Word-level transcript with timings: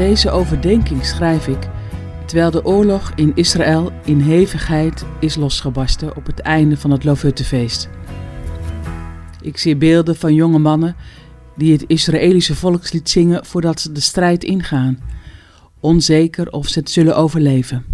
Deze 0.00 0.30
overdenking 0.30 1.04
schrijf 1.04 1.48
ik 1.48 1.68
terwijl 2.26 2.50
de 2.50 2.64
oorlog 2.64 3.12
in 3.14 3.32
Israël 3.34 3.92
in 4.04 4.20
hevigheid 4.20 5.04
is 5.18 5.34
losgebarsten 5.34 6.16
op 6.16 6.26
het 6.26 6.40
einde 6.40 6.76
van 6.76 6.90
het 6.90 7.04
Lofuttefeest. 7.04 7.88
Ik 9.40 9.58
zie 9.58 9.76
beelden 9.76 10.16
van 10.16 10.34
jonge 10.34 10.58
mannen 10.58 10.96
die 11.56 11.72
het 11.72 11.84
Israëlische 11.86 12.54
volkslied 12.54 13.10
zingen 13.10 13.46
voordat 13.46 13.80
ze 13.80 13.92
de 13.92 14.00
strijd 14.00 14.44
ingaan, 14.44 14.98
onzeker 15.80 16.50
of 16.50 16.68
ze 16.68 16.78
het 16.78 16.90
zullen 16.90 17.16
overleven. 17.16 17.84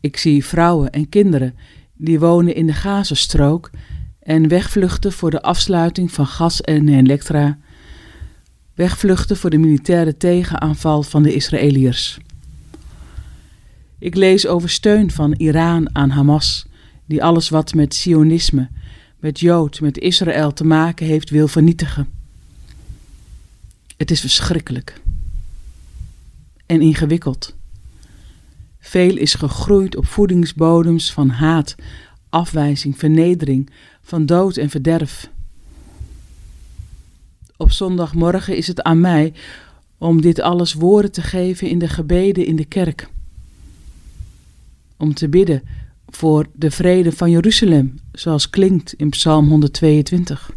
Ik 0.00 0.16
zie 0.16 0.44
vrouwen 0.44 0.90
en 0.90 1.08
kinderen 1.08 1.54
die 1.96 2.20
wonen 2.20 2.54
in 2.54 2.66
de 2.66 2.74
Gazastrook 2.74 3.70
en 4.20 4.48
wegvluchten 4.48 5.12
voor 5.12 5.30
de 5.30 5.42
afsluiting 5.42 6.12
van 6.12 6.26
gas 6.26 6.60
en 6.60 6.88
elektra, 6.88 7.58
wegvluchten 8.78 9.36
voor 9.36 9.50
de 9.50 9.58
militaire 9.58 10.16
tegenaanval 10.16 11.02
van 11.02 11.22
de 11.22 11.34
Israëliërs. 11.34 12.18
Ik 13.98 14.14
lees 14.14 14.46
over 14.46 14.70
steun 14.70 15.10
van 15.10 15.32
Iran 15.32 15.94
aan 15.94 16.10
Hamas, 16.10 16.66
die 17.06 17.24
alles 17.24 17.48
wat 17.48 17.74
met 17.74 17.94
Sionisme, 17.94 18.68
met 19.20 19.40
Jood, 19.40 19.80
met 19.80 19.98
Israël 19.98 20.52
te 20.52 20.64
maken 20.64 21.06
heeft, 21.06 21.30
wil 21.30 21.48
vernietigen. 21.48 22.08
Het 23.96 24.10
is 24.10 24.20
verschrikkelijk 24.20 25.00
en 26.66 26.80
ingewikkeld. 26.80 27.56
Veel 28.78 29.16
is 29.16 29.34
gegroeid 29.34 29.96
op 29.96 30.06
voedingsbodems 30.06 31.12
van 31.12 31.28
haat, 31.28 31.74
afwijzing, 32.28 32.98
vernedering, 32.98 33.70
van 34.02 34.26
dood 34.26 34.56
en 34.56 34.70
verderf. 34.70 35.30
Op 37.60 37.70
zondagmorgen 37.70 38.56
is 38.56 38.66
het 38.66 38.82
aan 38.82 39.00
mij 39.00 39.32
om 39.98 40.20
dit 40.20 40.40
alles 40.40 40.72
woorden 40.72 41.12
te 41.12 41.22
geven 41.22 41.68
in 41.68 41.78
de 41.78 41.88
gebeden 41.88 42.46
in 42.46 42.56
de 42.56 42.64
kerk. 42.64 43.08
Om 44.96 45.14
te 45.14 45.28
bidden 45.28 45.62
voor 46.08 46.46
de 46.52 46.70
vrede 46.70 47.12
van 47.12 47.30
Jeruzalem, 47.30 47.94
zoals 48.12 48.50
klinkt 48.50 48.92
in 48.92 49.10
Psalm 49.10 49.48
122. 49.48 50.50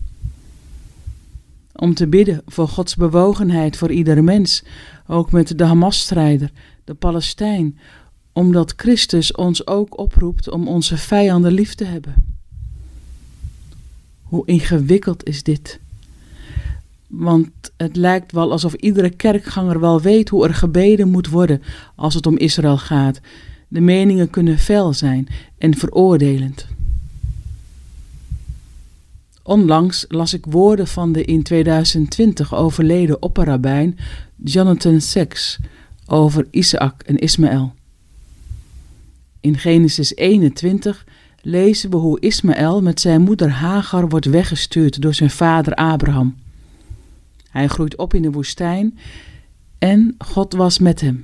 Om 1.76 1.94
te 1.94 2.08
bidden 2.08 2.42
voor 2.45 2.67
Gods 2.67 2.95
bewogenheid 2.95 3.78
voor 3.78 3.92
iedere 3.92 4.22
mens, 4.22 4.64
ook 5.08 5.31
met 5.31 5.58
de 5.58 5.66
Hamas-strijder, 5.66 6.52
de 6.83 6.94
Palestijn, 6.94 7.78
omdat 8.33 8.73
Christus 8.76 9.31
ons 9.31 9.67
ook 9.67 10.00
oproept 10.00 10.50
om 10.50 10.67
onze 10.67 10.98
vijanden 10.98 11.52
lief 11.52 11.76
te 11.76 11.86
hebben. 11.86 12.38
Hoe 14.22 14.45
ingewikkeld 14.45 15.26
is 15.26 15.44
dit? 15.44 15.80
Want 17.12 17.50
het 17.78 17.95
lijkt 17.95 18.31
wel 18.31 18.52
alsof 18.52 18.73
iedere 18.73 19.09
kerkganger 19.09 19.80
wel 19.80 20.02
weet 20.02 20.30
hoe 20.30 20.48
er 20.48 20.54
gebeden 20.54 21.09
moet 21.09 21.28
worden 21.28 21.62
als 21.95 22.14
het 22.14 22.26
om 22.26 22.38
Israël 22.38 22.78
gaat. 22.78 23.20
De 23.67 23.81
meningen 23.81 24.30
kunnen 24.30 24.58
fel 24.58 24.94
zijn 24.94 25.28
en 25.58 25.76
veroordelend. 25.76 26.67
Onlangs 29.44 30.06
las 30.08 30.34
ik 30.34 30.45
woorden 30.45 30.88
van 30.88 31.12
de 31.12 31.23
in 31.26 31.44
2020 31.44 32.56
overleden 32.56 33.22
opperrabijn 33.22 33.98
Jonathan 34.36 35.02
Sacks 35.02 35.59
over 36.06 36.48
Isaac 36.52 37.04
en 37.04 37.17
Ismaël. 37.17 37.73
In 39.39 39.58
Genesis 39.58 40.16
21 40.16 41.06
lezen 41.42 41.89
we 41.89 41.95
hoe 41.95 42.20
Ismaël 42.20 42.82
met 42.82 43.00
zijn 43.00 43.22
moeder 43.22 43.50
Hagar 43.50 44.09
wordt 44.09 44.26
weggestuurd 44.26 45.02
door 45.02 45.14
zijn 45.14 45.30
vader 45.30 45.73
Abraham. 45.73 46.36
Hij 47.52 47.68
groeit 47.68 47.96
op 47.96 48.14
in 48.14 48.22
de 48.22 48.32
woestijn 48.32 48.98
en 49.78 50.16
God 50.18 50.54
was 50.54 50.80
met 50.80 51.02
hem. 51.02 51.24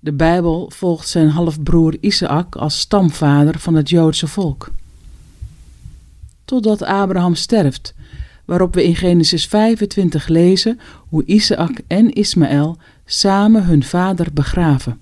De 0.00 0.12
Bijbel 0.12 0.70
volgt 0.74 1.08
zijn 1.08 1.28
halfbroer 1.28 1.96
Isaac 2.00 2.56
als 2.56 2.78
stamvader 2.78 3.58
van 3.58 3.74
het 3.74 3.88
Joodse 3.88 4.26
volk. 4.26 4.70
Totdat 6.44 6.82
Abraham 6.82 7.34
sterft, 7.34 7.94
waarop 8.44 8.74
we 8.74 8.84
in 8.84 8.96
Genesis 8.96 9.46
25 9.46 10.28
lezen 10.28 10.80
hoe 11.08 11.24
Isaac 11.24 11.80
en 11.86 12.12
Ismaël 12.12 12.76
samen 13.04 13.64
hun 13.64 13.82
vader 13.82 14.32
begraven. 14.32 15.00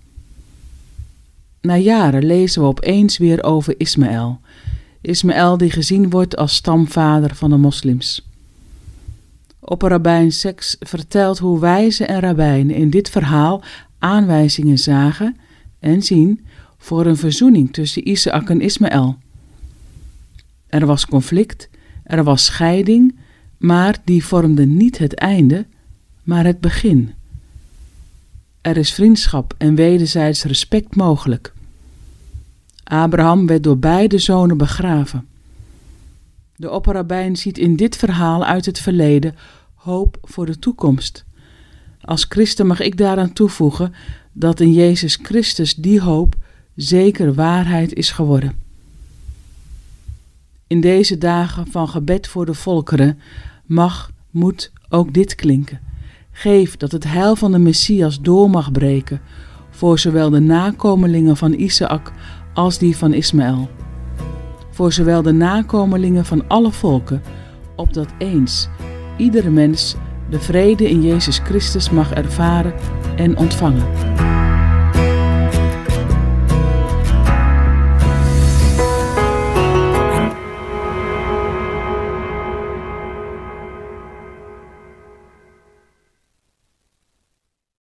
Na 1.61 1.77
jaren 1.77 2.25
lezen 2.25 2.62
we 2.62 2.69
opeens 2.69 3.19
weer 3.19 3.43
over 3.43 3.75
Ismaël. 3.78 4.41
Ismaël 5.00 5.56
die 5.56 5.71
gezien 5.71 6.11
wordt 6.11 6.37
als 6.37 6.55
stamvader 6.55 7.34
van 7.34 7.50
de 7.50 7.56
moslims. 7.56 8.27
Opperrabijn 9.69 10.32
Seks 10.32 10.77
vertelt 10.81 11.38
hoe 11.38 11.60
wijzen 11.60 12.09
en 12.09 12.21
rabbijnen 12.21 12.75
in 12.75 12.91
dit 12.91 13.10
verhaal 13.10 13.62
aanwijzingen 13.99 14.78
zagen 14.78 15.37
en 15.78 16.03
zien 16.03 16.47
voor 16.78 17.06
een 17.06 17.16
verzoening 17.16 17.72
tussen 17.72 18.09
Isaac 18.09 18.50
en 18.50 18.60
Ismaël. 18.60 19.19
Er 20.66 20.87
was 20.87 21.06
conflict, 21.06 21.69
er 22.04 22.25
was 22.25 22.44
scheiding, 22.44 23.19
maar 23.59 23.99
die 24.04 24.25
vormde 24.25 24.66
niet 24.66 24.99
het 24.99 25.15
einde, 25.15 25.66
maar 26.22 26.44
het 26.44 26.60
begin. 26.60 27.15
Er 28.60 28.77
is 28.77 28.93
vriendschap 28.93 29.54
en 29.59 29.75
wederzijds 29.75 30.44
respect 30.44 30.97
mogelijk. 30.97 31.53
Abraham 32.84 33.47
werd 33.47 33.62
door 33.62 33.78
beide 33.78 34.19
zonen 34.19 34.56
begraven. 34.56 35.27
De 36.56 36.71
opperrabijn 36.71 37.37
ziet 37.37 37.59
in 37.59 37.77
dit 37.77 37.97
verhaal 37.97 38.44
uit 38.44 38.67
het 38.67 38.81
verleden 38.81 39.34
hoop 39.75 40.19
voor 40.22 40.47
de 40.47 40.59
toekomst. 40.59 41.25
Als 42.00 42.27
christen 42.28 42.67
mag 42.67 42.81
ik 42.81 42.97
daaraan 42.97 43.33
toevoegen 43.33 43.94
dat 44.33 44.61
in 44.61 44.72
Jezus 44.72 45.19
Christus 45.22 45.75
die 45.75 46.00
hoop 46.00 46.34
zeker 46.75 47.34
waarheid 47.34 47.95
is 47.95 48.11
geworden. 48.11 48.65
In 50.66 50.81
deze 50.81 51.19
dagen 51.19 51.66
van 51.66 51.89
gebed 51.89 52.28
voor 52.28 52.47
de 52.47 52.55
volkeren 52.55 53.19
mag, 53.65 54.11
moet 54.31 54.72
ook 54.89 55.15
dit 55.15 55.34
klinken. 55.34 55.81
Geef 56.33 56.77
dat 56.77 56.93
het 56.93 57.05
heil 57.05 57.37
van 57.37 57.53
de 57.53 57.59
Messias 57.59 58.21
door 58.21 58.50
mag 58.50 58.72
breken 58.72 59.21
voor 59.71 59.99
zowel 59.99 60.31
de 60.31 60.41
nakomelingen 60.41 61.37
van 61.37 61.53
Isaac 61.53 62.12
als 62.55 62.78
die 62.78 62.97
van 62.97 63.12
Ismaël. 63.12 63.69
Voor 64.76 64.92
zowel 64.92 65.22
de 65.22 65.32
nakomelingen 65.32 66.25
van 66.25 66.48
alle 66.48 66.72
volken, 66.72 67.22
opdat 67.76 68.09
eens 68.19 68.69
iedere 69.16 69.50
mens 69.50 69.94
de 70.31 70.41
vrede 70.41 70.88
in 70.88 71.03
Jezus 71.03 71.38
Christus 71.38 71.91
mag 71.91 72.12
ervaren 72.12 72.75
en 73.16 73.36
ontvangen. 73.36 74.16